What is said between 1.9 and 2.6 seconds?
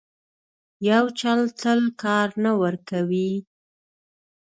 کار نه